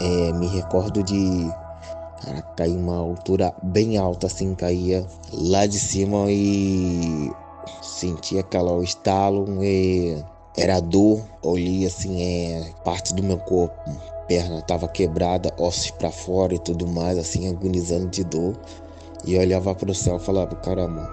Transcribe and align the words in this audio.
é, 0.00 0.32
me 0.32 0.46
recordo 0.46 1.02
de 1.02 1.50
cara, 2.24 2.42
cair 2.56 2.76
uma 2.76 2.96
altura 2.96 3.54
bem 3.62 3.98
alta, 3.98 4.26
assim, 4.26 4.54
caía 4.54 5.06
lá 5.32 5.66
de 5.66 5.78
cima 5.78 6.26
e 6.28 7.30
sentia 7.80 8.40
aquela 8.40 8.72
o 8.72 8.82
estalo 8.82 9.62
e 9.62 10.22
era 10.56 10.80
dor, 10.80 11.22
olhei 11.42 11.86
assim, 11.86 12.22
é, 12.22 12.72
parte 12.84 13.14
do 13.14 13.22
meu 13.22 13.38
corpo, 13.38 13.90
perna 14.28 14.58
estava 14.58 14.86
quebrada, 14.88 15.52
ossos 15.58 15.90
para 15.90 16.10
fora 16.10 16.54
e 16.54 16.58
tudo 16.58 16.86
mais, 16.86 17.18
assim, 17.18 17.48
agonizando 17.48 18.08
de 18.08 18.24
dor. 18.24 18.54
E 19.24 19.38
olhava 19.38 19.74
para 19.74 19.90
o 19.90 19.94
céu 19.94 20.18
falava, 20.18 20.56
caramba, 20.56 21.08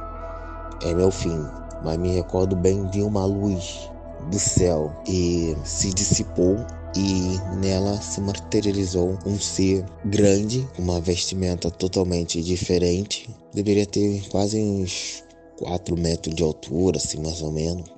é 0.84 0.94
meu 0.94 1.12
fim. 1.12 1.46
Mas 1.84 1.98
me 1.98 2.16
recordo 2.16 2.56
bem 2.56 2.86
de 2.88 3.02
uma 3.02 3.26
luz 3.26 3.90
do 4.30 4.40
céu 4.40 4.92
e 5.08 5.56
se 5.64 5.94
dissipou 5.94 6.58
e 6.96 7.38
nela 7.58 8.02
se 8.02 8.20
materializou 8.22 9.18
um 9.26 9.40
ser 9.40 9.86
grande, 10.06 10.68
uma 10.78 11.00
vestimenta 11.00 11.70
totalmente 11.70 12.42
diferente. 12.42 13.30
Deveria 13.54 13.86
ter 13.86 14.28
quase 14.30 14.60
uns 14.60 15.24
4 15.60 15.96
metros 15.98 16.36
de 16.36 16.44
altura, 16.44 16.98
assim, 16.98 17.22
mais 17.22 17.42
ou 17.42 17.52
menos. 17.52 17.90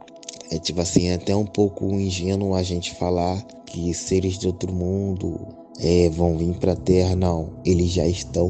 É 0.51 0.57
tipo 0.57 0.81
assim, 0.81 1.07
é 1.07 1.13
até 1.13 1.35
um 1.35 1.45
pouco 1.45 1.85
ingênuo 1.93 2.55
a 2.55 2.63
gente 2.63 2.93
falar 2.95 3.41
que 3.65 3.93
seres 3.93 4.37
de 4.37 4.47
outro 4.47 4.73
mundo 4.73 5.39
é, 5.79 6.09
vão 6.09 6.37
vir 6.37 6.53
para 6.57 6.73
a 6.73 6.75
Terra. 6.75 7.15
Não, 7.15 7.53
eles 7.65 7.91
já 7.91 8.05
estão 8.05 8.49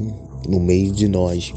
no 0.50 0.59
meio 0.59 0.92
de 0.92 1.08
nós. 1.08 1.53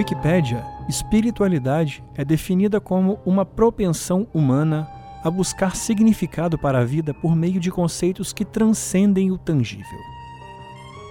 Wikipédia, 0.00 0.64
espiritualidade 0.88 2.02
é 2.14 2.24
definida 2.24 2.80
como 2.80 3.18
uma 3.26 3.44
propensão 3.44 4.26
humana 4.32 4.90
a 5.22 5.30
buscar 5.30 5.76
significado 5.76 6.56
para 6.56 6.78
a 6.78 6.84
vida 6.86 7.12
por 7.12 7.36
meio 7.36 7.60
de 7.60 7.70
conceitos 7.70 8.32
que 8.32 8.42
transcendem 8.42 9.30
o 9.30 9.36
tangível. 9.36 9.98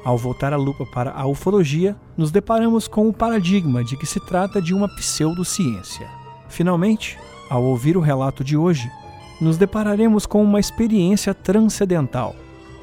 Ao 0.03 0.17
voltar 0.17 0.53
a 0.53 0.57
lupa 0.57 0.87
para 0.87 1.11
a 1.11 1.27
ufologia, 1.27 1.95
nos 2.17 2.31
deparamos 2.31 2.87
com 2.87 3.07
o 3.07 3.13
paradigma 3.13 3.83
de 3.83 3.95
que 3.95 4.07
se 4.07 4.19
trata 4.25 4.59
de 4.59 4.73
uma 4.73 4.87
pseudociência. 4.95 6.07
Finalmente, 6.47 7.15
ao 7.47 7.63
ouvir 7.63 7.95
o 7.95 8.01
relato 8.01 8.43
de 8.43 8.57
hoje, 8.57 8.91
nos 9.39 9.55
depararemos 9.55 10.25
com 10.25 10.41
uma 10.41 10.59
experiência 10.59 11.31
transcendental 11.31 12.35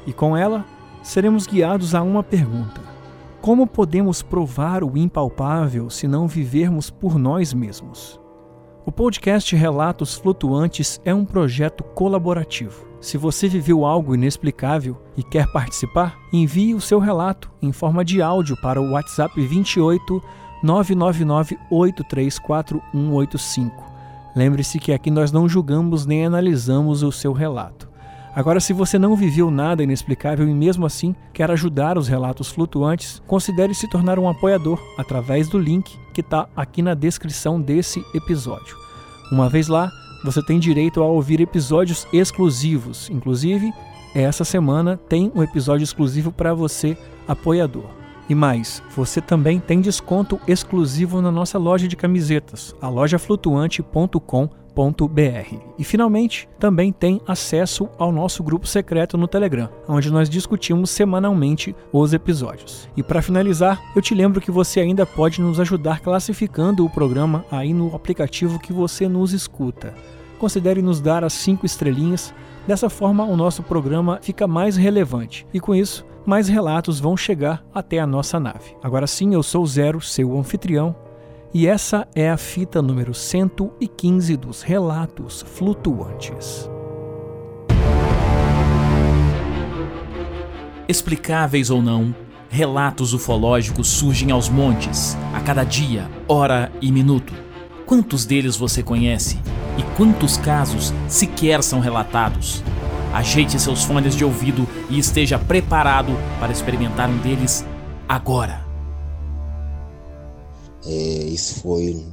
e 0.05 0.13
com 0.13 0.37
ela 0.37 0.65
seremos 1.03 1.45
guiados 1.45 1.93
a 1.93 2.01
uma 2.01 2.23
pergunta: 2.23 2.96
como 3.47 3.65
podemos 3.65 4.21
provar 4.21 4.83
o 4.83 4.97
impalpável 4.97 5.89
se 5.89 6.05
não 6.05 6.27
vivermos 6.27 6.89
por 6.89 7.17
nós 7.17 7.53
mesmos? 7.53 8.19
O 8.85 8.91
podcast 8.91 9.55
Relatos 9.55 10.15
Flutuantes 10.15 10.99
é 11.05 11.13
um 11.13 11.23
projeto 11.23 11.81
colaborativo. 11.81 12.85
Se 12.99 13.17
você 13.17 13.47
viveu 13.47 13.85
algo 13.85 14.13
inexplicável 14.13 15.01
e 15.15 15.23
quer 15.23 15.49
participar, 15.53 16.17
envie 16.33 16.75
o 16.75 16.81
seu 16.81 16.99
relato 16.99 17.49
em 17.61 17.71
forma 17.71 18.03
de 18.03 18.21
áudio 18.21 18.57
para 18.61 18.81
o 18.81 18.91
WhatsApp 18.91 19.39
28 19.39 20.21
999 20.61 21.57
834185. 21.71 23.81
Lembre-se 24.35 24.77
que 24.77 24.91
aqui 24.91 25.09
nós 25.09 25.31
não 25.31 25.47
julgamos 25.47 26.05
nem 26.05 26.25
analisamos 26.25 27.01
o 27.01 27.13
seu 27.13 27.31
relato. 27.31 27.86
Agora, 28.35 28.59
se 28.59 28.71
você 28.71 28.99
não 28.99 29.15
viveu 29.15 29.49
nada 29.49 29.83
inexplicável 29.83 30.47
e 30.47 30.53
mesmo 30.53 30.85
assim 30.85 31.15
quer 31.33 31.49
ajudar 31.51 31.97
os 31.97 32.07
relatos 32.07 32.49
flutuantes, 32.49 33.21
considere 33.25 33.73
se 33.73 33.89
tornar 33.89 34.19
um 34.19 34.29
apoiador 34.29 34.79
através 34.97 35.49
do 35.49 35.57
link 35.57 35.97
que 36.13 36.21
está 36.21 36.47
aqui 36.55 36.81
na 36.81 36.93
descrição 36.93 37.59
desse 37.59 38.03
episódio. 38.13 38.77
Uma 39.31 39.49
vez 39.49 39.67
lá, 39.67 39.91
você 40.23 40.41
tem 40.43 40.59
direito 40.59 41.01
a 41.01 41.07
ouvir 41.07 41.41
episódios 41.41 42.07
exclusivos. 42.13 43.09
Inclusive, 43.09 43.73
essa 44.13 44.43
semana 44.43 44.97
tem 45.09 45.31
um 45.33 45.41
episódio 45.41 45.83
exclusivo 45.83 46.31
para 46.31 46.53
você, 46.53 46.97
apoiador. 47.27 47.85
E 48.29 48.35
mais, 48.35 48.83
você 48.95 49.21
também 49.21 49.59
tem 49.59 49.79
desconto 49.79 50.39
exclusivo 50.47 51.21
na 51.21 51.31
nossa 51.31 51.57
loja 51.57 51.87
de 51.87 51.95
camisetas, 51.95 52.75
a 52.81 52.89
lojaflutuante.com.br 52.89 54.66
e 55.79 55.83
finalmente, 55.83 56.47
também 56.59 56.91
tem 56.91 57.19
acesso 57.25 57.89
ao 57.97 58.11
nosso 58.11 58.43
grupo 58.43 58.67
secreto 58.67 59.17
no 59.17 59.27
Telegram, 59.27 59.69
onde 59.87 60.11
nós 60.11 60.29
discutimos 60.29 60.91
semanalmente 60.91 61.75
os 61.91 62.13
episódios. 62.13 62.87
E 62.95 63.01
para 63.01 63.23
finalizar, 63.23 63.81
eu 63.95 64.01
te 64.03 64.13
lembro 64.13 64.39
que 64.39 64.51
você 64.51 64.79
ainda 64.79 65.03
pode 65.03 65.41
nos 65.41 65.59
ajudar 65.59 65.99
classificando 66.01 66.85
o 66.85 66.89
programa 66.89 67.43
aí 67.49 67.73
no 67.73 67.95
aplicativo 67.95 68.59
que 68.59 68.71
você 68.71 69.07
nos 69.07 69.33
escuta. 69.33 69.95
Considere 70.37 70.81
nos 70.81 71.01
dar 71.01 71.23
as 71.23 71.33
cinco 71.33 71.65
estrelinhas, 71.65 72.31
dessa 72.67 72.87
forma 72.87 73.23
o 73.23 73.35
nosso 73.35 73.63
programa 73.63 74.19
fica 74.21 74.45
mais 74.45 74.77
relevante 74.77 75.47
e 75.51 75.59
com 75.59 75.73
isso 75.73 76.05
mais 76.23 76.47
relatos 76.47 76.99
vão 76.99 77.17
chegar 77.17 77.63
até 77.73 77.97
a 77.97 78.05
nossa 78.05 78.39
nave. 78.39 78.75
Agora 78.83 79.07
sim, 79.07 79.33
eu 79.33 79.41
sou 79.41 79.65
Zero, 79.65 80.01
seu 80.01 80.37
anfitrião, 80.37 80.95
e 81.53 81.67
essa 81.67 82.07
é 82.13 82.29
a 82.29 82.37
fita 82.37 82.81
número 82.81 83.13
115 83.13 84.35
dos 84.35 84.61
Relatos 84.61 85.43
Flutuantes. 85.55 86.69
Explicáveis 90.87 91.69
ou 91.69 91.81
não, 91.81 92.15
relatos 92.49 93.13
ufológicos 93.13 93.87
surgem 93.87 94.31
aos 94.31 94.49
montes, 94.49 95.17
a 95.33 95.39
cada 95.41 95.63
dia, 95.63 96.09
hora 96.27 96.71
e 96.81 96.91
minuto. 96.91 97.33
Quantos 97.85 98.25
deles 98.25 98.55
você 98.55 98.83
conhece? 98.83 99.39
E 99.77 99.83
quantos 99.95 100.37
casos 100.37 100.93
sequer 101.07 101.61
são 101.61 101.79
relatados? 101.79 102.63
Ajeite 103.13 103.59
seus 103.59 103.83
fones 103.83 104.15
de 104.15 104.23
ouvido 104.23 104.67
e 104.89 104.99
esteja 104.99 105.39
preparado 105.39 106.11
para 106.39 106.51
experimentar 106.51 107.09
um 107.09 107.17
deles 107.17 107.65
agora. 108.07 108.66
É, 110.85 111.23
isso 111.25 111.61
foi 111.61 112.05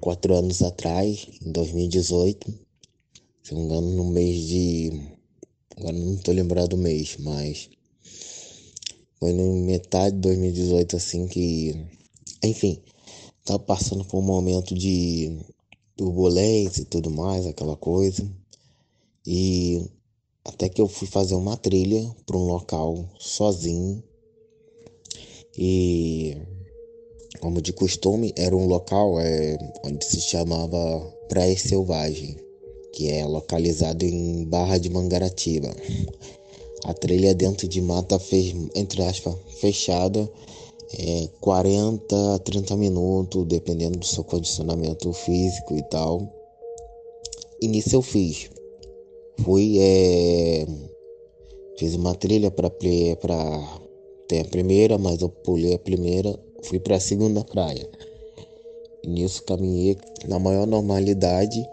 quatro 0.00 0.34
anos 0.34 0.62
atrás, 0.62 1.28
em 1.44 1.52
2018. 1.52 2.52
Se 3.42 3.54
não 3.54 3.60
me 3.60 3.66
engano, 3.66 3.90
no 3.96 4.04
mês 4.04 4.46
de. 4.46 4.90
Agora 5.76 5.96
não 5.96 6.16
tô 6.18 6.32
lembrado 6.32 6.70
do 6.70 6.76
mês, 6.76 7.16
mas. 7.18 7.70
Foi 9.18 9.32
no 9.32 9.54
metade 9.64 10.16
de 10.16 10.22
2018 10.22 10.96
assim 10.96 11.26
que. 11.26 11.86
Enfim, 12.42 12.82
tava 13.44 13.60
passando 13.60 14.04
por 14.04 14.18
um 14.18 14.22
momento 14.22 14.74
de 14.74 15.38
turbulência 15.96 16.82
e 16.82 16.86
tudo 16.86 17.10
mais, 17.10 17.46
aquela 17.46 17.76
coisa. 17.76 18.28
E 19.26 19.88
até 20.44 20.68
que 20.68 20.80
eu 20.80 20.88
fui 20.88 21.06
fazer 21.06 21.34
uma 21.34 21.56
trilha 21.56 22.10
para 22.26 22.36
um 22.36 22.46
local 22.46 23.08
sozinho. 23.18 24.02
E 25.56 26.36
como 27.42 27.60
de 27.60 27.72
costume, 27.72 28.32
era 28.36 28.56
um 28.56 28.66
local 28.66 29.18
é, 29.18 29.58
onde 29.84 30.04
se 30.04 30.20
chamava 30.20 30.78
Praia 31.28 31.58
Selvagem, 31.58 32.36
que 32.92 33.10
é 33.10 33.26
localizado 33.26 34.04
em 34.04 34.44
Barra 34.44 34.78
de 34.78 34.88
Mangaratiba. 34.88 35.74
A 36.84 36.94
trilha 36.94 37.34
dentro 37.34 37.66
de 37.66 37.80
mata, 37.80 38.16
fez, 38.20 38.54
entre 38.76 39.02
aspas, 39.02 39.34
fechada, 39.58 40.30
é, 40.96 41.28
40 41.40 42.34
a 42.36 42.38
30 42.38 42.76
minutos, 42.76 43.44
dependendo 43.48 43.98
do 43.98 44.06
seu 44.06 44.22
condicionamento 44.22 45.12
físico 45.12 45.76
e 45.76 45.82
tal. 45.88 46.32
E 47.60 47.66
nisso 47.66 47.96
eu 47.96 48.02
fiz. 48.02 48.50
Fui, 49.40 49.78
é, 49.80 50.64
fiz 51.76 51.96
uma 51.96 52.14
trilha 52.14 52.52
para 52.52 52.70
ter 52.70 53.18
a 54.40 54.44
primeira, 54.44 54.96
mas 54.96 55.20
eu 55.20 55.28
pulei 55.28 55.74
a 55.74 55.78
primeira 55.78 56.38
fui 56.62 56.78
para 56.78 56.96
a 56.96 57.00
segunda 57.00 57.44
praia. 57.44 57.88
E 59.02 59.08
nisso 59.08 59.42
caminhei 59.42 59.96
na 60.28 60.38
maior 60.38 60.66
normalidade, 60.66 61.64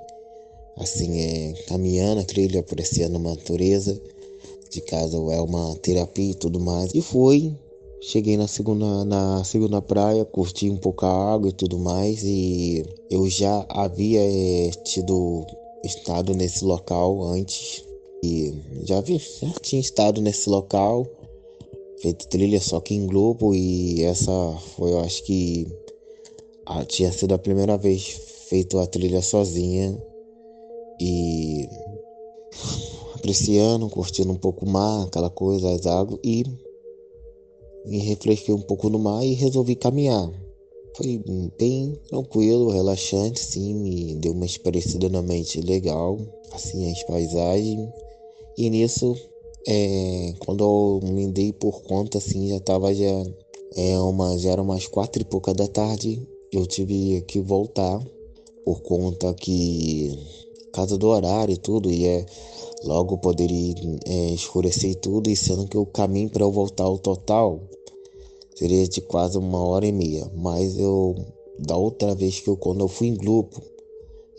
assim, 0.77 1.19
é, 1.19 1.53
caminhando 1.68 2.21
a 2.21 2.24
trilha, 2.24 2.59
apreciando 2.59 3.18
a 3.18 3.19
natureza. 3.19 4.00
De 4.71 4.81
casa 4.81 5.18
é 5.18 5.41
uma 5.41 5.75
terapia 5.77 6.31
e 6.31 6.36
tudo 6.36 6.59
mais. 6.59 6.94
E 6.94 7.01
fui, 7.01 7.56
cheguei 8.01 8.38
na 8.38 8.47
segunda, 8.47 9.03
na 9.03 9.44
segunda 9.44 9.81
praia, 9.81 10.24
curti 10.25 10.69
um 10.69 10.77
pouco 10.77 11.06
a 11.06 11.33
água 11.33 11.50
e 11.50 11.53
tudo 11.53 11.77
mais. 11.80 12.24
E 12.24 12.85
eu 13.09 13.27
já 13.30 13.65
havia 13.69 14.21
é, 14.21 14.69
tido 14.83 15.45
estado 15.83 16.33
nesse 16.33 16.63
local 16.63 17.24
antes. 17.24 17.83
E 18.24 18.53
já, 18.83 19.01
vi, 19.01 19.18
já 19.18 19.50
tinha 19.62 19.80
estado 19.80 20.21
nesse 20.21 20.50
local 20.50 21.07
feito 22.01 22.27
trilha 22.27 22.59
só 22.59 22.79
que 22.79 22.93
em 22.93 23.05
grupo 23.05 23.53
e 23.53 24.03
essa 24.03 24.31
foi, 24.75 24.91
eu 24.91 24.99
acho 24.99 25.23
que 25.23 25.67
a, 26.65 26.85
tinha 26.85 27.11
sido 27.11 27.33
a 27.33 27.37
primeira 27.37 27.77
vez 27.77 28.07
feito 28.49 28.79
a 28.79 28.87
trilha 28.87 29.21
sozinha 29.21 30.01
e 30.99 31.67
apreciando, 33.15 33.89
curtindo 33.89 34.31
um 34.31 34.37
pouco 34.37 34.65
o 34.65 34.69
mar, 34.69 35.05
aquela 35.05 35.29
coisa, 35.29 35.71
as 35.71 35.85
águas 35.85 36.19
e 36.23 36.43
me 37.85 37.99
refresquei 37.99 38.53
um 38.53 38.61
pouco 38.61 38.89
no 38.89 38.99
mar 38.99 39.23
e 39.25 39.33
resolvi 39.33 39.75
caminhar. 39.75 40.29
Foi 40.95 41.21
bem 41.57 41.97
tranquilo, 42.09 42.69
relaxante, 42.69 43.39
sim, 43.39 43.73
me 43.73 44.15
deu 44.15 44.33
uma 44.33 44.45
parecida 44.63 45.07
na 45.07 45.21
mente 45.21 45.61
legal, 45.61 46.19
assim, 46.51 46.91
as 46.91 47.01
paisagens. 47.03 47.89
E 48.57 48.69
nisso, 48.69 49.15
é, 49.67 50.33
quando 50.39 50.63
eu 50.63 51.09
me 51.11 51.27
dei 51.27 51.53
por 51.53 51.81
conta, 51.83 52.17
assim, 52.17 52.50
já 52.50 52.59
tava 52.59 52.94
já, 52.94 53.23
é, 53.75 54.00
uma, 54.00 54.38
já 54.38 54.51
era 54.51 54.61
umas 54.61 54.88
quatro 54.88 55.21
e 55.21 55.25
pouca 55.25 55.53
da 55.53 55.67
tarde, 55.67 56.21
eu 56.51 56.65
tive 56.65 57.21
que 57.27 57.39
voltar 57.39 58.01
por 58.65 58.81
conta 58.81 59.33
que 59.33 60.17
casa 60.73 60.97
do 60.97 61.07
horário 61.07 61.53
e 61.53 61.57
tudo, 61.57 61.91
e 61.91 62.06
é, 62.06 62.25
logo 62.83 63.17
poderia 63.17 63.75
é, 64.06 64.31
escurecer 64.31 64.95
tudo, 64.95 65.29
e 65.29 65.35
sendo 65.35 65.67
que 65.67 65.77
o 65.77 65.85
caminho 65.85 66.29
para 66.29 66.44
eu 66.44 66.51
voltar 66.51 66.85
ao 66.85 66.97
total 66.97 67.59
seria 68.56 68.88
de 68.88 69.01
quase 69.01 69.38
uma 69.38 69.63
hora 69.63 69.85
e 69.85 69.91
meia. 69.91 70.29
Mas 70.35 70.77
eu, 70.77 71.15
da 71.57 71.75
outra 71.75 72.13
vez 72.13 72.39
que 72.39 72.50
eu, 72.50 72.57
quando 72.57 72.81
eu 72.81 72.88
fui 72.88 73.07
em 73.07 73.15
grupo, 73.15 73.61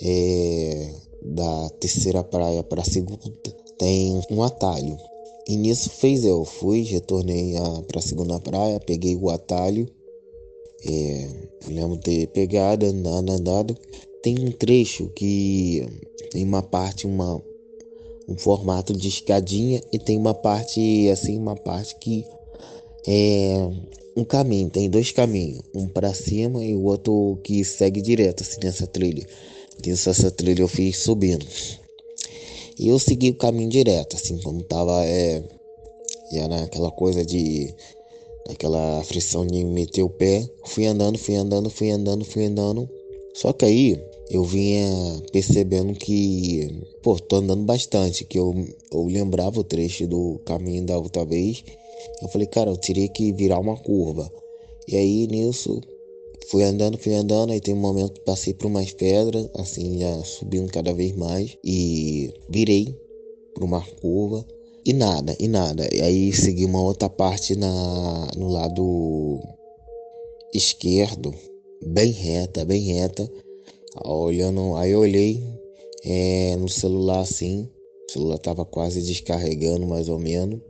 é, 0.02 0.92
da 1.22 1.68
terceira 1.80 2.22
praia 2.24 2.62
para 2.62 2.82
a 2.82 2.84
segunda, 2.84 3.18
tem 3.78 4.20
um 4.30 4.42
atalho. 4.42 4.96
E 5.50 5.56
nisso 5.56 5.90
fez 5.90 6.24
eu, 6.24 6.44
fui, 6.44 6.82
retornei 6.82 7.54
para 7.88 7.98
a 7.98 8.02
segunda 8.02 8.38
praia, 8.38 8.78
peguei 8.78 9.16
o 9.16 9.28
atalho. 9.30 9.84
É, 10.86 11.28
lembro 11.66 11.96
de 11.96 12.02
ter 12.02 12.26
pegado, 12.28 12.86
andado, 12.86 13.32
andado. 13.32 13.76
Tem 14.22 14.38
um 14.38 14.52
trecho 14.52 15.08
que 15.08 15.84
tem 16.30 16.44
uma 16.44 16.62
parte, 16.62 17.04
uma, 17.04 17.42
um 18.28 18.38
formato 18.38 18.92
de 18.92 19.08
escadinha 19.08 19.82
e 19.92 19.98
tem 19.98 20.16
uma 20.16 20.32
parte 20.32 21.08
assim, 21.08 21.36
uma 21.36 21.56
parte 21.56 21.96
que 21.96 22.24
é 23.04 23.68
um 24.16 24.22
caminho, 24.22 24.70
tem 24.70 24.88
dois 24.88 25.10
caminhos, 25.10 25.62
um 25.74 25.88
para 25.88 26.14
cima 26.14 26.64
e 26.64 26.76
o 26.76 26.84
outro 26.84 27.40
que 27.42 27.64
segue 27.64 28.00
direto 28.00 28.44
assim 28.44 28.60
nessa 28.62 28.86
trilha. 28.86 29.26
Isso 29.84 30.08
essa 30.08 30.30
trilha 30.30 30.62
eu 30.62 30.68
fiz 30.68 30.98
subindo. 30.98 31.44
E 32.80 32.88
eu 32.88 32.98
segui 32.98 33.28
o 33.28 33.34
caminho 33.34 33.68
direto, 33.68 34.16
assim 34.16 34.38
como 34.38 34.62
tava 34.62 35.04
é, 35.04 35.42
já 36.32 36.48
naquela 36.48 36.90
coisa 36.90 37.22
de 37.22 37.74
aquela 38.48 39.04
frição 39.04 39.46
de 39.46 39.62
meter 39.62 40.02
o 40.02 40.08
pé. 40.08 40.48
Fui 40.64 40.86
andando, 40.86 41.18
fui 41.18 41.34
andando, 41.34 41.68
fui 41.68 41.90
andando, 41.90 42.24
fui 42.24 42.46
andando. 42.46 42.88
Só 43.34 43.52
que 43.52 43.66
aí 43.66 44.02
eu 44.30 44.42
vinha 44.44 44.88
percebendo 45.30 45.92
que, 45.92 46.82
pô, 47.02 47.16
tô 47.20 47.36
andando 47.36 47.64
bastante, 47.64 48.24
que 48.24 48.38
eu, 48.38 48.54
eu 48.90 49.04
lembrava 49.04 49.60
o 49.60 49.64
trecho 49.64 50.06
do 50.06 50.40
caminho 50.46 50.86
da 50.86 50.96
outra 50.96 51.22
vez. 51.22 51.62
Eu 52.22 52.28
falei, 52.28 52.46
cara, 52.46 52.70
eu 52.70 52.78
teria 52.78 53.08
que 53.08 53.30
virar 53.30 53.58
uma 53.58 53.76
curva. 53.76 54.32
E 54.88 54.96
aí 54.96 55.26
nisso 55.26 55.82
fui 56.50 56.62
andando, 56.62 56.98
fui 56.98 57.14
andando, 57.14 57.52
aí 57.52 57.60
tem 57.60 57.74
um 57.74 57.78
momento 57.78 58.14
que 58.14 58.20
passei 58.20 58.52
por 58.52 58.66
umas 58.66 58.92
pedras, 58.92 59.48
assim, 59.54 60.00
já 60.00 60.24
subindo 60.24 60.70
cada 60.72 60.92
vez 60.92 61.14
mais 61.16 61.56
e 61.64 62.32
virei 62.48 62.94
por 63.54 63.64
uma 63.64 63.80
curva 64.00 64.44
e 64.84 64.92
nada, 64.92 65.36
e 65.38 65.46
nada. 65.46 65.88
E 65.92 66.00
aí 66.00 66.32
segui 66.32 66.64
uma 66.64 66.82
outra 66.82 67.08
parte 67.08 67.54
na 67.56 68.30
no 68.36 68.48
lado 68.48 69.40
esquerdo, 70.54 71.34
bem 71.82 72.10
reta, 72.10 72.64
bem 72.64 72.82
reta 72.82 73.30
Olhando, 74.04 74.76
aí 74.76 74.92
eu 74.92 75.00
olhei 75.00 75.42
é, 76.04 76.54
no 76.56 76.68
celular 76.68 77.20
assim, 77.20 77.68
o 78.08 78.12
celular 78.12 78.38
tava 78.38 78.64
quase 78.64 79.02
descarregando 79.02 79.86
mais 79.86 80.08
ou 80.08 80.18
menos. 80.18 80.60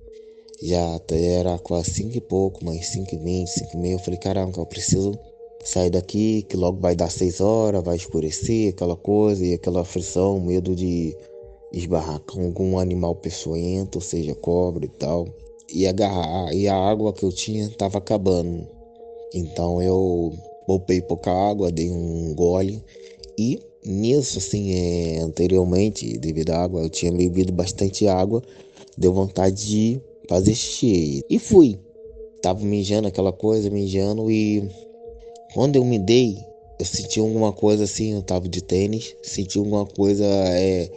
Já 0.62 1.00
era 1.11 1.59
quase 1.59 1.91
5 1.93 2.17
e 2.17 2.21
pouco, 2.21 2.65
mas 2.65 2.87
5 2.88 3.15
e 3.15 3.19
20, 3.19 3.49
5 3.49 3.71
e 3.75 3.76
meio. 3.76 3.94
Eu 3.94 3.99
falei, 3.99 4.19
caramba, 4.19 4.59
eu 4.59 4.67
preciso 4.67 5.19
sair 5.62 5.91
daqui, 5.91 6.43
que 6.43 6.57
logo 6.57 6.81
vai 6.81 6.95
dar 6.95 7.11
6 7.11 7.41
horas, 7.41 7.85
vai 7.85 7.97
escurecer, 7.97 8.71
aquela 8.71 8.97
coisa, 8.97 9.45
e 9.45 9.55
aquela 9.55 9.83
aflição, 9.83 10.41
medo 10.41 10.75
de 10.75 11.17
esbarrar 11.73 12.21
com 12.21 12.47
algum 12.47 12.79
animal 12.79 13.15
peçonhento, 13.15 14.01
seja, 14.01 14.35
cobra 14.35 14.85
e 14.85 14.89
tal. 14.89 15.29
E 15.73 15.87
agarrar, 15.87 16.53
e 16.53 16.67
a 16.67 16.75
água 16.75 17.12
que 17.12 17.25
eu 17.25 17.31
tinha 17.31 17.69
tava 17.71 17.99
acabando. 17.99 18.67
Então 19.33 19.81
eu 19.81 20.33
poupei 20.67 21.01
pouca 21.01 21.31
água, 21.31 21.71
dei 21.71 21.91
um 21.91 22.35
gole 22.35 22.83
e 23.39 23.61
nisso, 23.85 24.39
assim, 24.39 24.75
é, 24.75 25.21
anteriormente, 25.21 26.19
devido 26.19 26.51
à 26.51 26.62
água, 26.62 26.83
eu 26.83 26.91
tinha 26.91 27.12
bebido 27.12 27.53
bastante 27.53 28.07
água, 28.07 28.43
deu 28.97 29.12
vontade 29.12 29.67
de 29.67 30.01
fazer 30.29 30.55
xixi. 30.55 31.23
E 31.29 31.39
fui. 31.39 31.79
Tava 32.43 32.65
mijando 32.65 33.09
aquela 33.09 33.33
coisa, 33.33 33.71
mijando, 33.71 34.31
e 34.31 34.69
quando 35.55 35.76
eu 35.76 35.85
me 35.85 35.99
dei, 35.99 36.38
eu 36.79 36.87
senti 36.87 37.20
alguma 37.20 37.52
coisa 37.52 37.85
assim, 37.85 38.14
eu 38.14 38.23
tava 38.23 38.49
de 38.49 38.62
tênis, 38.62 39.14
senti 39.23 39.58
alguma 39.58 39.87
coisa, 39.87 40.25
é, 40.25 40.91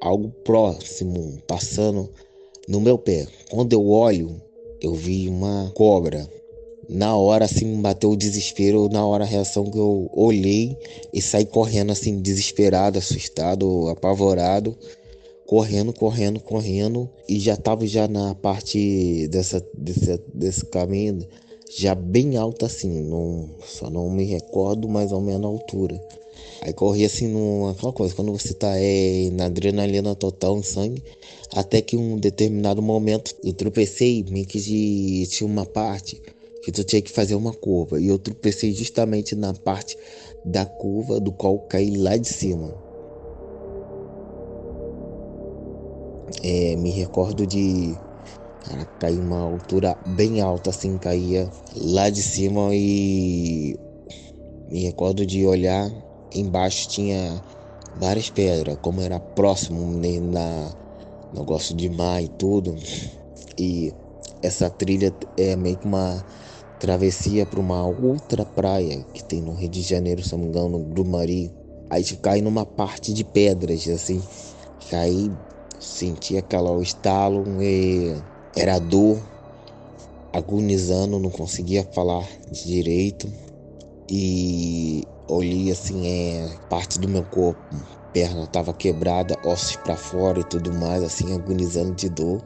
algo 0.00 0.30
próximo, 0.44 1.38
passando 1.46 2.08
no 2.66 2.80
meu 2.80 2.98
pé. 2.98 3.26
Quando 3.50 3.72
eu 3.72 3.88
olho, 3.88 4.40
eu 4.80 4.94
vi 4.94 5.28
uma 5.28 5.70
cobra 5.74 6.28
na 6.88 7.14
hora 7.14 7.44
assim 7.44 7.66
me 7.66 7.82
bateu 7.82 8.10
o 8.10 8.16
desespero, 8.16 8.88
na 8.88 9.04
hora 9.04 9.24
a 9.24 9.26
reação 9.26 9.64
que 9.64 9.76
eu 9.76 10.10
olhei 10.12 10.76
e 11.12 11.20
saí 11.20 11.44
correndo 11.44 11.92
assim 11.92 12.20
desesperado, 12.20 12.98
assustado, 12.98 13.88
apavorado, 13.88 14.74
correndo, 15.46 15.92
correndo, 15.92 16.40
correndo 16.40 17.08
e 17.28 17.38
já 17.38 17.56
tava 17.56 17.86
já 17.86 18.08
na 18.08 18.34
parte 18.34 19.28
dessa 19.28 19.62
desse, 19.76 20.18
desse 20.32 20.64
caminho 20.64 21.26
já 21.70 21.94
bem 21.94 22.36
alto 22.36 22.64
assim, 22.64 23.02
não, 23.02 23.48
só 23.64 23.90
não 23.90 24.10
me 24.10 24.24
recordo 24.24 24.88
mais 24.88 25.12
ou 25.12 25.20
menos 25.20 25.44
a 25.44 25.48
altura. 25.48 26.02
Aí 26.60 26.72
corri 26.72 27.04
assim 27.04 27.28
numa 27.28 27.70
aquela 27.70 27.92
coisa, 27.92 28.14
quando 28.14 28.32
você 28.32 28.52
tá 28.54 28.76
é, 28.76 29.30
na 29.32 29.46
adrenalina 29.46 30.14
total 30.14 30.56
no 30.56 30.64
sangue, 30.64 31.02
até 31.54 31.80
que 31.80 31.96
um 31.96 32.16
determinado 32.16 32.82
momento 32.82 33.34
eu 33.44 33.52
tropecei, 33.52 34.24
meio 34.28 34.46
que 34.46 34.58
de, 34.58 35.26
tinha 35.28 35.46
uma 35.46 35.64
parte 35.64 36.20
que 36.62 36.72
tu 36.72 36.84
tinha 36.84 37.00
que 37.00 37.10
fazer 37.10 37.34
uma 37.34 37.52
curva. 37.52 38.00
E 38.00 38.08
eu 38.08 38.18
tropecei 38.18 38.72
justamente 38.72 39.34
na 39.34 39.54
parte 39.54 39.96
da 40.44 40.66
curva 40.66 41.20
do 41.20 41.32
qual 41.32 41.58
caí 41.60 41.96
lá 41.96 42.16
de 42.16 42.28
cima. 42.28 42.74
É, 46.42 46.76
me 46.76 46.90
recordo 46.90 47.46
de 47.46 47.96
cara, 48.68 48.86
cair 48.98 49.20
uma 49.20 49.40
altura 49.40 49.96
bem 50.06 50.40
alta, 50.40 50.70
assim, 50.70 50.98
caía 50.98 51.50
lá 51.74 52.10
de 52.10 52.22
cima 52.22 52.70
e 52.74 53.78
me 54.70 54.82
recordo 54.82 55.24
de 55.24 55.46
olhar 55.46 55.90
embaixo 56.34 56.88
tinha 56.88 57.42
várias 57.96 58.28
pedras, 58.30 58.76
como 58.82 59.00
era 59.00 59.18
próximo 59.18 59.90
né, 59.96 60.20
na 60.20 60.70
negócio 61.32 61.74
de 61.74 61.88
mar 61.88 62.22
e 62.22 62.28
tudo. 62.28 62.74
E 63.58 63.92
essa 64.42 64.70
trilha 64.70 65.14
é 65.36 65.56
meio 65.56 65.76
que 65.76 65.86
uma 65.86 66.24
travessia 66.78 67.44
para 67.44 67.60
uma 67.60 67.86
outra 67.86 68.44
praia 68.44 69.04
que 69.12 69.24
tem 69.24 69.40
no 69.40 69.54
Rio 69.54 69.68
de 69.68 69.82
Janeiro, 69.82 70.22
se 70.22 70.32
não 70.32 70.40
me 70.40 70.46
engano, 70.46 70.78
no 70.78 70.84
Grumari. 70.84 71.50
Aí 71.90 72.02
tipo, 72.02 72.20
cai 72.22 72.40
numa 72.40 72.64
parte 72.64 73.12
de 73.12 73.24
pedras, 73.24 73.88
assim. 73.88 74.22
Caí, 74.90 75.30
senti 75.80 76.36
aquela 76.36 76.70
o 76.70 76.82
estalo, 76.82 77.44
e 77.62 78.22
era 78.58 78.80
dor, 78.80 79.22
agonizando, 80.32 81.20
não 81.20 81.30
conseguia 81.30 81.84
falar 81.84 82.26
direito. 82.50 83.30
E 84.10 85.04
olhei 85.28 85.70
assim, 85.70 86.08
é, 86.08 86.50
parte 86.68 86.98
do 86.98 87.08
meu 87.08 87.22
corpo, 87.22 87.62
perna 88.12 88.42
estava 88.42 88.74
quebrada, 88.74 89.38
ossos 89.44 89.76
para 89.76 89.96
fora 89.96 90.40
e 90.40 90.44
tudo 90.44 90.74
mais, 90.74 91.04
assim, 91.04 91.32
agonizando 91.34 91.94
de 91.94 92.08
dor. 92.08 92.42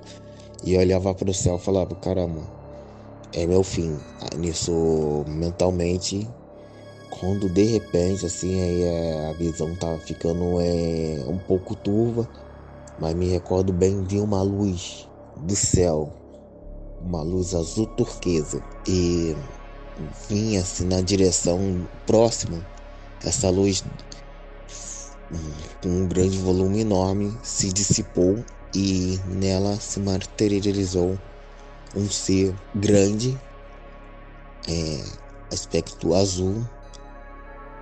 E 0.62 0.76
olhava 0.76 1.14
para 1.14 1.30
o 1.30 1.34
céu 1.34 1.56
e 1.56 1.60
falava, 1.60 1.94
caramba, 1.94 2.42
é 3.32 3.46
meu 3.46 3.64
fim. 3.64 3.98
Nisso, 4.36 5.24
mentalmente, 5.26 6.28
quando 7.08 7.48
de 7.48 7.64
repente, 7.64 8.26
assim, 8.26 8.60
aí 8.60 8.82
é, 8.82 9.30
a 9.30 9.32
visão 9.32 9.74
tava 9.76 9.98
ficando 9.98 10.60
é, 10.60 11.24
um 11.26 11.38
pouco 11.38 11.74
turva, 11.74 12.28
mas 12.98 13.14
me 13.14 13.28
recordo 13.28 13.72
bem 13.72 14.02
de 14.02 14.18
uma 14.20 14.42
luz 14.42 15.10
do 15.42 15.56
céu, 15.56 16.12
uma 17.00 17.22
luz 17.22 17.54
azul 17.54 17.86
turquesa, 17.86 18.62
e 18.86 19.36
vinha 20.28 20.60
assim 20.60 20.86
na 20.86 21.00
direção 21.00 21.86
próxima, 22.06 22.64
essa 23.24 23.50
luz 23.50 23.84
com 25.82 25.88
um 25.88 26.06
grande 26.06 26.38
volume 26.38 26.80
enorme 26.80 27.36
se 27.42 27.72
dissipou 27.72 28.44
e 28.74 29.18
nela 29.26 29.76
se 29.76 30.00
materializou 30.00 31.18
um 31.94 32.08
ser 32.08 32.54
grande, 32.74 33.38
é, 34.68 35.04
aspecto 35.52 36.14
azul, 36.14 36.66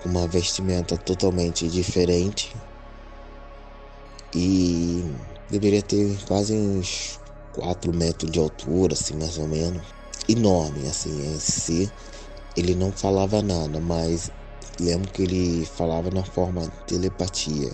com 0.03 0.09
uma 0.09 0.27
vestimenta 0.27 0.97
totalmente 0.97 1.69
diferente. 1.69 2.55
E 4.35 5.05
deveria 5.51 5.83
ter 5.83 6.17
quase 6.27 6.55
uns 6.55 7.21
4 7.55 7.93
metros 7.93 8.31
de 8.31 8.39
altura, 8.39 8.95
assim 8.95 9.15
mais 9.17 9.39
ou 9.39 9.47
menos. 9.47 9.83
enorme, 10.29 10.87
assim, 10.87 11.35
em 11.35 11.39
si. 11.39 11.91
Ele 12.57 12.75
não 12.75 12.93
falava 12.93 13.43
nada, 13.43 13.81
mas 13.81 14.31
lembro 14.79 15.11
que 15.11 15.23
ele 15.23 15.65
falava 15.65 16.11
na 16.11 16.25
forma 16.25 16.69
telepatia. 16.87 17.73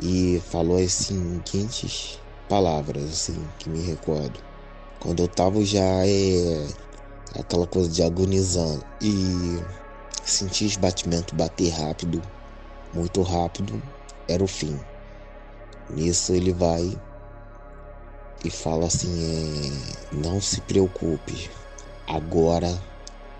E 0.00 0.42
falou 0.50 0.78
as 0.78 0.92
seguintes 0.92 2.18
palavras, 2.48 3.04
assim, 3.04 3.46
que 3.58 3.68
me 3.68 3.80
recordo. 3.82 4.40
Quando 4.98 5.22
eu 5.22 5.28
tava 5.28 5.64
já 5.64 6.06
é 6.06 6.66
aquela 7.38 7.66
coisa 7.66 7.88
de 7.88 8.02
agonizando 8.02 8.84
e 9.00 9.62
senti 10.24 10.66
os 10.66 10.76
batimentos 10.76 11.34
bater 11.34 11.70
rápido, 11.70 12.20
muito 12.92 13.22
rápido, 13.22 13.80
era 14.28 14.42
o 14.42 14.48
fim. 14.48 14.78
Nisso 15.88 16.32
ele 16.32 16.52
vai 16.52 16.98
e 18.44 18.50
fala 18.50 18.86
assim: 18.86 19.24
é, 19.24 20.14
não 20.14 20.40
se 20.40 20.60
preocupe, 20.62 21.50
agora 22.06 22.80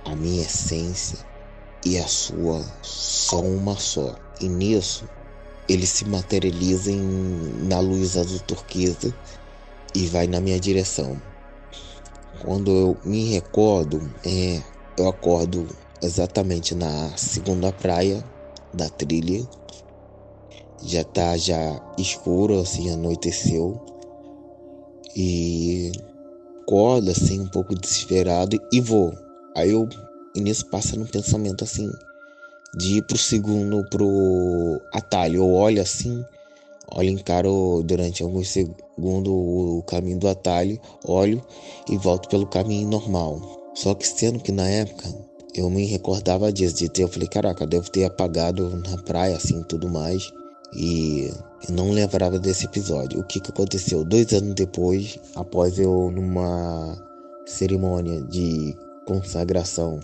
a 0.05 0.15
minha 0.15 0.43
essência 0.43 1.19
e 1.85 1.99
a 1.99 2.07
sua 2.07 2.65
são 2.83 3.45
uma 3.57 3.77
só. 3.77 4.15
E 4.41 4.49
nisso 4.49 5.09
ele 5.69 5.87
se 5.87 6.05
materializa 6.05 6.91
em, 6.91 7.67
na 7.69 7.79
luz 7.81 8.17
azul 8.17 8.41
turquesa 8.41 9.15
e 9.95 10.07
vai 10.07 10.27
na 10.27 10.41
minha 10.41 10.59
direção. 10.59 11.21
Quando 12.43 12.71
eu 12.71 12.97
me 13.05 13.31
recordo, 13.31 14.11
é, 14.25 14.63
eu 14.97 15.09
acordo 15.09 15.69
exatamente 16.03 16.75
na 16.75 17.17
segunda 17.17 17.73
praia 17.73 18.25
da 18.73 18.89
trilha. 18.89 19.47
Já 20.83 21.05
tá 21.05 21.37
já 21.37 21.81
escuro, 21.99 22.61
assim, 22.61 22.91
anoiteceu. 22.91 23.79
E 25.17 25.93
acordo 26.63 27.11
assim, 27.11 27.41
um 27.41 27.49
pouco 27.49 27.75
desesperado 27.75 28.57
e 28.73 28.81
vou. 28.81 29.13
Aí 29.57 29.73
eu, 29.73 29.89
e 30.35 30.41
nisso 30.41 30.67
passa 30.67 30.97
no 30.97 31.05
pensamento 31.05 31.65
assim, 31.65 31.91
de 32.77 32.99
ir 32.99 33.03
pro 33.03 33.19
segundo, 33.19 33.85
pro 33.91 34.81
atalho. 34.93 35.39
Eu 35.39 35.51
olho 35.51 35.83
assim, 35.83 36.25
olho, 36.93 37.11
encaro 37.11 37.83
durante 37.85 38.23
alguns 38.23 38.49
segundos 38.49 39.33
o 39.33 39.83
caminho 39.87 40.19
do 40.19 40.29
atalho, 40.29 40.79
olho 41.05 41.45
e 41.89 41.97
volto 41.97 42.29
pelo 42.29 42.47
caminho 42.47 42.89
normal. 42.89 43.41
Só 43.75 43.95
que 43.95 44.07
sendo 44.07 44.39
que 44.41 44.53
na 44.53 44.69
época 44.69 45.09
eu 45.55 45.69
me 45.69 45.85
recordava 45.85 46.53
disso, 46.53 46.77
de 46.77 46.89
ter, 46.89 47.03
eu 47.03 47.09
falei, 47.09 47.29
caraca, 47.29 47.65
eu 47.65 47.69
devo 47.69 47.91
ter 47.91 48.05
apagado 48.05 48.71
na 48.77 48.97
praia, 48.99 49.37
assim, 49.37 49.63
tudo 49.65 49.89
mais. 49.89 50.33
E 50.73 51.33
não 51.69 51.91
lembrava 51.91 52.39
desse 52.39 52.67
episódio. 52.67 53.21
O 53.21 53.25
que, 53.25 53.41
que 53.41 53.51
aconteceu? 53.51 54.05
Dois 54.05 54.33
anos 54.33 54.55
depois, 54.55 55.19
após 55.35 55.79
eu 55.79 56.11
numa 56.11 56.97
cerimônia 57.47 58.21
de 58.23 58.77
consagração 59.05 59.99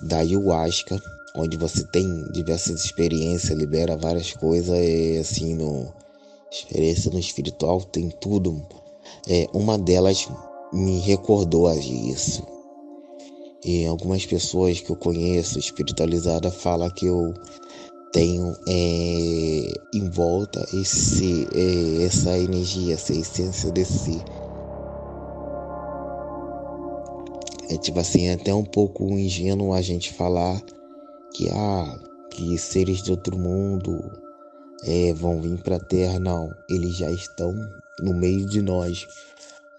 da 0.00 0.18
ayahuasca, 0.18 1.00
onde 1.34 1.56
você 1.56 1.84
tem 1.84 2.24
diversas 2.30 2.84
experiências, 2.84 3.58
libera 3.58 3.96
várias 3.96 4.32
coisas, 4.32 4.76
e 4.76 5.18
assim, 5.18 5.54
no 5.54 5.92
experiência 6.50 7.10
no 7.10 7.18
espiritual 7.18 7.80
tem 7.82 8.10
tudo. 8.10 8.62
É, 9.28 9.48
uma 9.52 9.78
delas 9.78 10.28
me 10.72 10.98
recordou 11.00 11.66
a 11.66 11.76
isso. 11.76 12.46
E 13.64 13.86
algumas 13.86 14.26
pessoas 14.26 14.80
que 14.80 14.90
eu 14.90 14.96
conheço 14.96 15.58
espiritualizada 15.58 16.50
falam 16.50 16.90
que 16.90 17.06
eu 17.06 17.32
tenho 18.12 18.54
é, 18.68 19.72
em 19.94 20.10
volta 20.10 20.64
esse, 20.74 21.48
é, 21.54 22.04
essa 22.04 22.38
energia, 22.38 22.94
essa 22.94 23.12
essência 23.12 23.70
desse. 23.72 24.22
É 27.70 27.76
tipo 27.78 27.98
assim, 27.98 28.26
é 28.26 28.34
até 28.34 28.54
um 28.54 28.64
pouco 28.64 29.04
ingênuo 29.04 29.72
a 29.72 29.80
gente 29.80 30.12
falar 30.12 30.60
que, 31.34 31.48
ah, 31.50 31.98
que 32.30 32.58
seres 32.58 33.02
de 33.02 33.10
outro 33.10 33.38
mundo 33.38 33.98
é, 34.84 35.14
vão 35.14 35.40
vir 35.40 35.58
para 35.62 35.76
a 35.76 35.80
Terra. 35.80 36.18
Não, 36.18 36.50
eles 36.68 36.96
já 36.96 37.10
estão 37.10 37.54
no 38.00 38.12
meio 38.14 38.44
de 38.44 38.60
nós. 38.60 39.06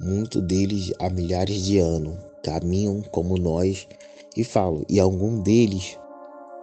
Muitos 0.01 0.41
deles 0.41 0.91
há 0.99 1.07
milhares 1.07 1.63
de 1.63 1.77
anos 1.77 2.15
caminham 2.43 3.01
como 3.11 3.37
nós 3.37 3.87
e 4.35 4.43
falo, 4.43 4.83
e 4.89 4.99
algum 4.99 5.39
deles 5.41 5.97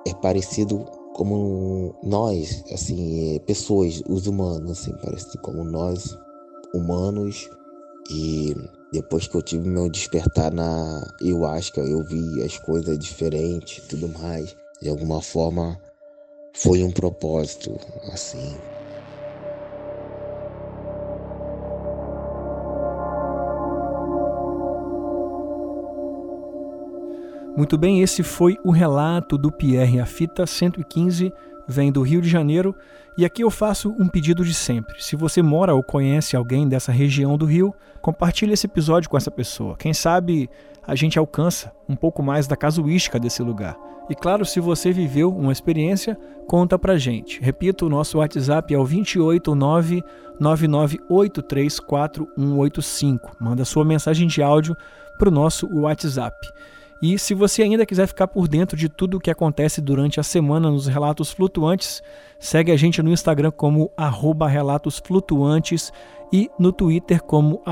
é 0.06 0.12
parecido 0.12 0.84
como 1.14 1.94
nós, 2.02 2.64
assim, 2.72 3.40
pessoas, 3.46 4.02
os 4.08 4.26
humanos, 4.26 4.70
assim, 4.70 4.92
parecido 5.02 5.38
como 5.42 5.64
nós, 5.64 6.16
humanos. 6.74 7.48
E 8.10 8.54
depois 8.92 9.28
que 9.28 9.36
eu 9.36 9.42
tive 9.42 9.68
meu 9.68 9.88
despertar 9.88 10.52
na 10.52 11.06
ayahuasca, 11.22 11.80
eu 11.80 12.02
vi 12.04 12.42
as 12.42 12.58
coisas 12.58 12.98
diferentes, 12.98 13.84
tudo 13.86 14.08
mais. 14.08 14.56
De 14.80 14.88
alguma 14.88 15.20
forma, 15.20 15.78
foi 16.54 16.82
um 16.82 16.90
propósito, 16.90 17.78
assim. 18.12 18.56
Muito 27.57 27.76
bem, 27.76 28.00
esse 28.00 28.23
foi 28.23 28.57
o 28.64 28.71
relato 28.71 29.37
do 29.37 29.50
Pierre. 29.50 30.00
A 30.00 30.07
fita 30.07 30.47
115 30.47 31.33
vem 31.69 31.90
do 31.90 32.02
Rio 32.02 32.23
de 32.23 32.28
Janeiro 32.28 32.75
e 33.19 33.25
aqui 33.25 33.42
eu 33.42 33.50
faço 33.50 33.95
um 33.99 34.09
pedido 34.09 34.45
de 34.45 34.54
sempre. 34.54 35.02
Se 35.02 35.16
você 35.16 35.42
mora 35.42 35.75
ou 35.75 35.83
conhece 35.83 36.37
alguém 36.37 36.69
dessa 36.69 36.92
região 36.92 37.37
do 37.37 37.45
Rio, 37.45 37.75
compartilhe 38.00 38.52
esse 38.52 38.66
episódio 38.66 39.11
com 39.11 39.16
essa 39.16 39.30
pessoa. 39.30 39.76
Quem 39.76 39.92
sabe 39.92 40.49
a 40.87 40.95
gente 40.95 41.19
alcança 41.19 41.73
um 41.88 41.97
pouco 41.97 42.23
mais 42.23 42.47
da 42.47 42.57
casuística 42.57 43.19
desse 43.19 43.42
lugar. 43.42 43.76
E 44.09 44.14
claro, 44.14 44.45
se 44.45 44.59
você 44.59 44.90
viveu 44.90 45.30
uma 45.30 45.52
experiência, 45.52 46.19
conta 46.49 46.78
pra 46.78 46.99
gente. 46.99 47.40
Repito, 47.40 47.87
o 47.87 47.88
nosso 47.88 48.19
WhatsApp 48.19 48.75
é 48.75 48.78
o 48.78 48.85
289 48.85 50.02
99834185. 50.40 53.19
Manda 53.38 53.64
sua 53.64 53.85
mensagem 53.85 54.26
de 54.26 54.42
áudio 54.42 54.76
pro 55.19 55.30
nosso 55.30 55.69
WhatsApp. 55.73 56.37
E 57.02 57.19
se 57.19 57.33
você 57.33 57.62
ainda 57.62 57.87
quiser 57.87 58.07
ficar 58.07 58.28
por 58.28 58.47
dentro 58.47 58.76
de 58.76 58.88
tudo 58.88 59.16
o 59.16 59.21
que 59.21 59.30
acontece 59.30 59.80
durante 59.80 60.21
a 60.21 60.23
semana 60.23 60.71
nos 60.71 60.87
Relatos 60.87 61.33
Flutuantes, 61.33 62.02
segue 62.38 62.71
a 62.71 62.76
gente 62.76 63.02
no 63.02 63.11
Instagram 63.11 63.50
como 63.50 63.90
relatosflutuantes 64.49 65.90
e 66.30 66.50
no 66.59 66.73
Twitter 66.73 67.23
como 67.23 67.62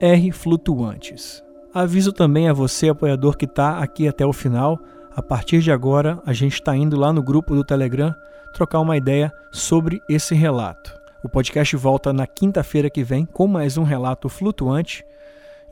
rflutuantes. 0.00 1.42
Aviso 1.74 2.12
também 2.12 2.48
a 2.48 2.52
você, 2.52 2.88
apoiador 2.88 3.36
que 3.36 3.46
está 3.46 3.78
aqui 3.78 4.06
até 4.06 4.24
o 4.24 4.32
final, 4.32 4.78
a 5.14 5.22
partir 5.22 5.60
de 5.60 5.72
agora 5.72 6.22
a 6.24 6.32
gente 6.32 6.54
está 6.54 6.76
indo 6.76 6.96
lá 6.96 7.12
no 7.12 7.22
grupo 7.22 7.54
do 7.54 7.64
Telegram 7.64 8.14
trocar 8.54 8.78
uma 8.78 8.96
ideia 8.96 9.32
sobre 9.50 10.00
esse 10.08 10.34
relato. 10.36 10.94
O 11.22 11.28
podcast 11.28 11.74
volta 11.74 12.12
na 12.12 12.26
quinta-feira 12.26 12.88
que 12.88 13.02
vem 13.02 13.26
com 13.26 13.48
mais 13.48 13.76
um 13.76 13.82
relato 13.82 14.28
flutuante 14.28 15.04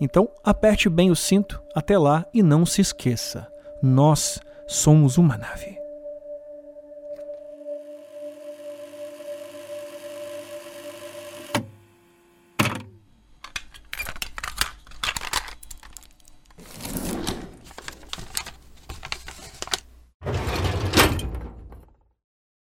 então, 0.01 0.29
aperte 0.43 0.89
bem 0.89 1.11
o 1.11 1.17
cinto 1.17 1.63
até 1.75 1.97
lá 1.99 2.27
e 2.33 2.43
não 2.43 2.67
se 2.67 2.81
esqueça: 2.81 3.47
nós 3.83 4.41
somos 4.67 5.19
uma 5.19 5.37
nave. 5.37 5.84